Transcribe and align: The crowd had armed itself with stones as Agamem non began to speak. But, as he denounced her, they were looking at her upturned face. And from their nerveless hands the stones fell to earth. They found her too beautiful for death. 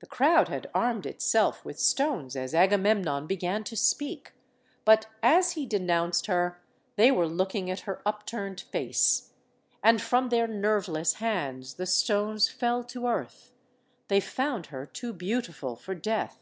The 0.00 0.08
crowd 0.08 0.48
had 0.48 0.68
armed 0.74 1.06
itself 1.06 1.64
with 1.64 1.78
stones 1.78 2.34
as 2.34 2.54
Agamem 2.54 3.04
non 3.04 3.28
began 3.28 3.62
to 3.62 3.76
speak. 3.76 4.32
But, 4.84 5.06
as 5.22 5.52
he 5.52 5.64
denounced 5.64 6.26
her, 6.26 6.60
they 6.96 7.12
were 7.12 7.28
looking 7.28 7.70
at 7.70 7.82
her 7.82 8.02
upturned 8.04 8.62
face. 8.72 9.30
And 9.80 10.02
from 10.02 10.30
their 10.30 10.48
nerveless 10.48 11.12
hands 11.22 11.74
the 11.74 11.86
stones 11.86 12.48
fell 12.48 12.82
to 12.82 13.06
earth. 13.06 13.52
They 14.08 14.18
found 14.18 14.66
her 14.74 14.86
too 14.86 15.12
beautiful 15.12 15.76
for 15.76 15.94
death. 15.94 16.40